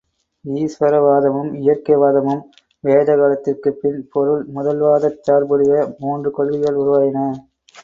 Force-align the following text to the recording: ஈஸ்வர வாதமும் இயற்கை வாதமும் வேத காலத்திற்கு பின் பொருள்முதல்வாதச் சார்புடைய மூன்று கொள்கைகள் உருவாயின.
ஈஸ்வர 0.45 0.93
வாதமும் 1.01 1.51
இயற்கை 1.59 1.95
வாதமும் 1.95 2.41
வேத 2.83 3.09
காலத்திற்கு 3.15 3.71
பின் 3.75 4.01
பொருள்முதல்வாதச் 4.15 5.23
சார்புடைய 5.23 5.71
மூன்று 5.99 6.31
கொள்கைகள் 6.31 6.81
உருவாயின. 6.83 7.29